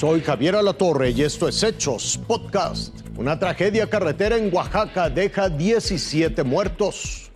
[0.00, 2.96] Soy Javier Alatorre y esto es Hechos Podcast.
[3.18, 7.30] Una tragedia carretera en Oaxaca deja 17 muertos.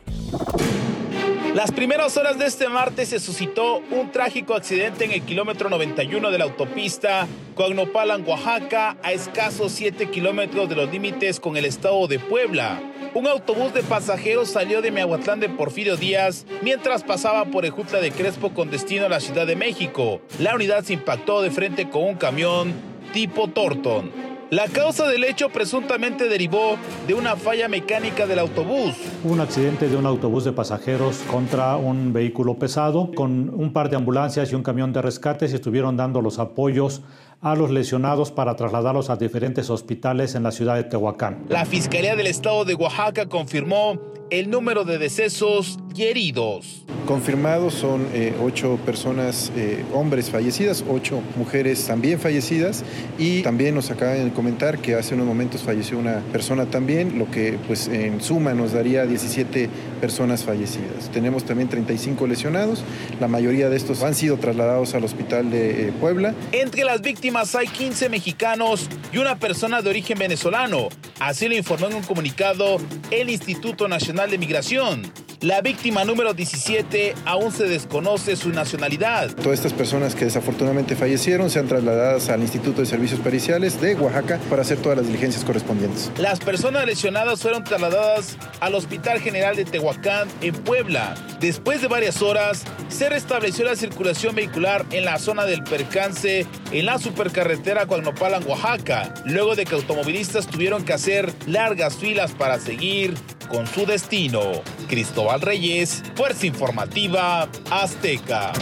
[1.55, 6.31] Las primeras horas de este martes se suscitó un trágico accidente en el kilómetro 91
[6.31, 12.09] de la autopista Coagnopalan, Oaxaca, a escasos 7 kilómetros de los límites con el estado
[12.09, 12.81] de Puebla.
[13.15, 18.11] Un autobús de pasajeros salió de Miahuatlán de Porfirio Díaz mientras pasaba por Ejutla de
[18.11, 20.21] Crespo con destino a la Ciudad de México.
[20.41, 22.73] La unidad se impactó de frente con un camión
[23.13, 24.34] tipo Torton.
[24.51, 26.77] La causa del hecho presuntamente derivó
[27.07, 28.95] de una falla mecánica del autobús.
[29.25, 33.97] Un accidente de un autobús de pasajeros contra un vehículo pesado con un par de
[33.97, 37.03] ambulancias y un camión de rescate se estuvieron dando los apoyos
[37.41, 41.45] a los lesionados para trasladarlos a diferentes hospitales en la ciudad de Tehuacán.
[41.49, 43.99] La Fiscalía del Estado de Oaxaca confirmó
[44.31, 46.85] el número de decesos y heridos.
[47.07, 52.83] Confirmados son eh, ocho personas, eh, hombres fallecidas, ocho mujeres también fallecidas
[53.19, 57.31] y también nos acaban de comentar que hace unos momentos falleció una persona también, lo
[57.31, 59.69] que pues en suma nos daría 17
[60.01, 61.11] personas fallecidas.
[61.13, 62.83] Tenemos también 35 lesionados,
[63.21, 66.35] la mayoría de estos han sido trasladados al hospital de eh, Puebla.
[66.53, 70.89] Entre las víctimas hay 15 mexicanos y una persona de origen venezolano,
[71.21, 72.79] así lo informó en un comunicado
[73.11, 75.24] el Instituto Nacional de Migración.
[75.45, 79.31] La víctima número 17 aún se desconoce su nacionalidad.
[79.35, 84.41] Todas estas personas que desafortunadamente fallecieron sean trasladadas al Instituto de Servicios Periciales de Oaxaca
[84.49, 86.11] para hacer todas las diligencias correspondientes.
[86.17, 91.15] Las personas lesionadas fueron trasladadas al Hospital General de Tehuacán en Puebla.
[91.41, 96.87] Después de varias horas, se restableció la circulación vehicular en la zona del percance en
[96.87, 103.13] la supercarretera Coagnopalan, Oaxaca, luego de que automovilistas tuvieron que hacer largas filas para seguir
[103.49, 104.41] con su destino.
[104.89, 108.53] Cristóbal Reyes, Fuerza Informativa Azteca.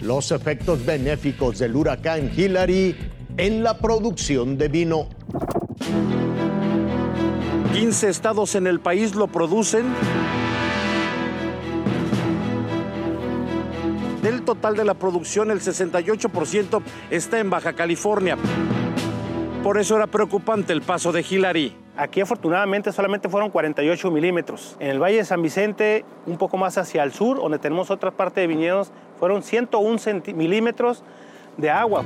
[0.00, 2.96] Los efectos benéficos del huracán Hillary
[3.36, 5.08] en la producción de vino.
[7.72, 9.86] 15 estados en el país lo producen.
[14.22, 18.36] Del total de la producción, el 68% está en Baja California.
[19.62, 21.74] Por eso era preocupante el paso de Hillary.
[21.96, 24.76] Aquí afortunadamente solamente fueron 48 milímetros.
[24.78, 28.12] En el Valle de San Vicente, un poco más hacia el sur, donde tenemos otra
[28.12, 29.98] parte de viñedos, fueron 101
[30.34, 31.02] milímetros
[31.56, 32.04] de agua.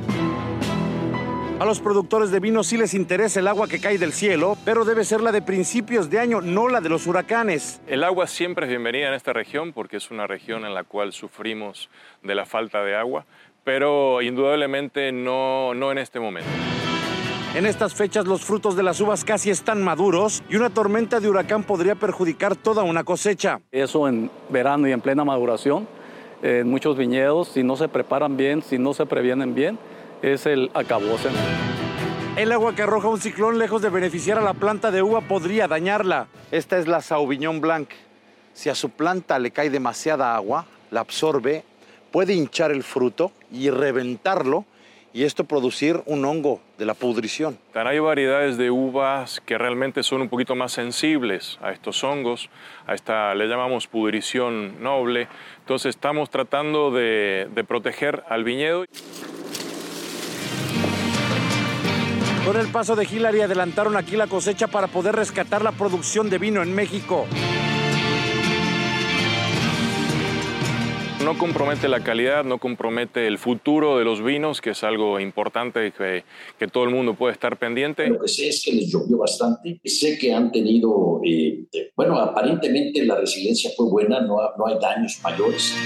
[1.60, 4.84] A los productores de vino sí les interesa el agua que cae del cielo, pero
[4.86, 7.80] debe ser la de principios de año, no la de los huracanes.
[7.86, 11.12] El agua siempre es bienvenida en esta región porque es una región en la cual
[11.12, 11.90] sufrimos
[12.22, 13.26] de la falta de agua,
[13.62, 16.50] pero indudablemente no, no en este momento.
[17.54, 21.28] En estas fechas los frutos de las uvas casi están maduros y una tormenta de
[21.28, 23.60] huracán podría perjudicar toda una cosecha.
[23.70, 25.86] Eso en verano y en plena maduración,
[26.42, 29.78] en muchos viñedos, si no se preparan bien, si no se previenen bien,
[30.22, 31.28] es el acabose.
[32.36, 35.68] El agua que arroja un ciclón lejos de beneficiar a la planta de uva podría
[35.68, 36.28] dañarla.
[36.52, 37.90] Esta es la Sauvignon Blanc.
[38.54, 41.64] Si a su planta le cae demasiada agua, la absorbe,
[42.10, 44.64] puede hinchar el fruto y reventarlo
[45.14, 47.58] y esto producir un hongo de la pudrición.
[47.74, 52.48] Hay variedades de uvas que realmente son un poquito más sensibles a estos hongos,
[52.86, 55.28] a esta le llamamos pudrición noble.
[55.60, 58.84] Entonces estamos tratando de, de proteger al viñedo.
[62.46, 66.38] Con el paso de Hillary adelantaron aquí la cosecha para poder rescatar la producción de
[66.38, 67.26] vino en México.
[71.24, 75.92] No compromete la calidad, no compromete el futuro de los vinos, que es algo importante
[75.92, 76.24] que,
[76.58, 78.08] que todo el mundo puede estar pendiente.
[78.08, 79.80] Lo que sé es que les llovió bastante.
[79.84, 85.20] Sé que han tenido, eh, bueno, aparentemente la resiliencia fue buena, no, no hay daños
[85.22, 85.76] mayores.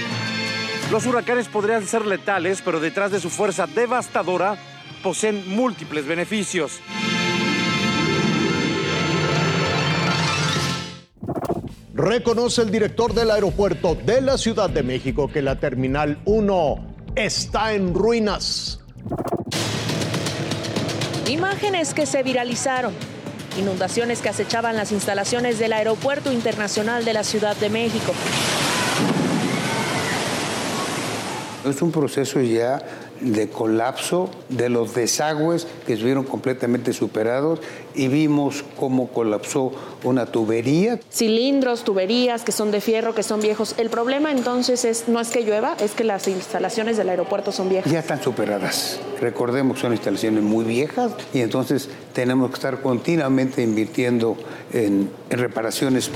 [0.91, 4.57] Los huracanes podrían ser letales, pero detrás de su fuerza devastadora
[5.03, 6.81] poseen múltiples beneficios.
[12.07, 17.73] Reconoce el director del aeropuerto de la Ciudad de México que la Terminal 1 está
[17.73, 18.79] en ruinas.
[21.27, 22.93] Imágenes que se viralizaron.
[23.59, 28.13] Inundaciones que acechaban las instalaciones del Aeropuerto Internacional de la Ciudad de México.
[31.69, 32.81] Es un proceso ya
[33.21, 37.59] de colapso de los desagües que estuvieron completamente superados
[37.95, 39.71] y vimos cómo colapsó
[40.03, 40.99] una tubería.
[41.11, 43.75] Cilindros, tuberías que son de fierro, que son viejos.
[43.77, 47.69] El problema entonces es no es que llueva, es que las instalaciones del aeropuerto son
[47.69, 47.91] viejas.
[47.91, 48.99] Ya están superadas.
[49.19, 54.37] Recordemos que son instalaciones muy viejas y entonces tenemos que estar continuamente invirtiendo
[54.73, 56.11] en, en reparaciones.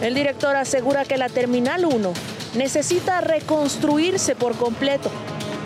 [0.00, 2.12] El director asegura que la Terminal 1
[2.56, 5.10] necesita reconstruirse por completo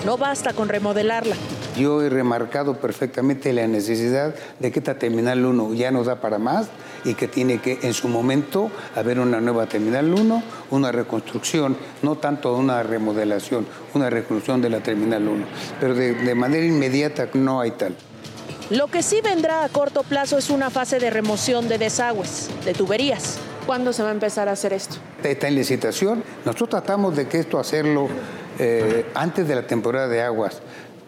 [0.04, 1.36] No basta con remodelarla.
[1.78, 6.38] Yo he remarcado perfectamente la necesidad de que esta Terminal 1 ya no da para
[6.38, 6.68] más
[7.04, 12.16] y que tiene que en su momento haber una nueva Terminal 1, una reconstrucción, no
[12.16, 15.46] tanto una remodelación, una reconstrucción de la Terminal 1,
[15.78, 17.94] pero de, de manera inmediata no hay tal.
[18.70, 22.72] Lo que sí vendrá a corto plazo es una fase de remoción de desagües, de
[22.72, 23.38] tuberías.
[23.66, 24.96] ¿Cuándo se va a empezar a hacer esto?
[25.22, 26.24] Está en licitación.
[26.44, 28.08] Nosotros tratamos de que esto hacerlo
[28.58, 30.60] eh, antes de la temporada de aguas,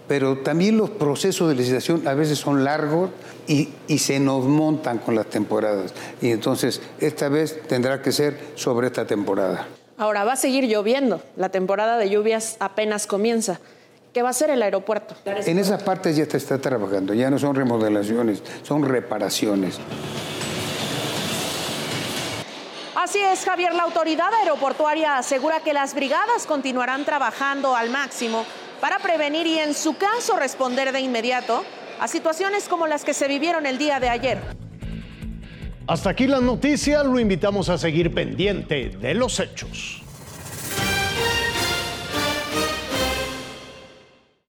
[0.09, 3.11] pero también los procesos de licitación a veces son largos
[3.47, 5.93] y, y, se nos montan con las temporadas.
[6.21, 9.67] Y entonces esta vez tendrá que ser sobre esta temporada.
[9.99, 11.21] Ahora va a seguir lloviendo.
[11.37, 13.61] La temporada de lluvias apenas comienza.
[14.13, 15.15] ¿Qué va a hacer el aeropuerto?
[15.25, 19.79] En esas partes ya te está trabajando, ya no son remodelaciones, son reparaciones.
[23.03, 23.75] Así es, Javier.
[23.75, 28.47] La autoridad aeroportuaria asegura que las brigadas continuarán trabajando al máximo
[28.81, 31.65] para prevenir y, en su caso, responder de inmediato
[31.99, 34.39] a situaciones como las que se vivieron el día de ayer.
[35.89, 40.02] Hasta aquí la noticia, lo invitamos a seguir pendiente de los hechos.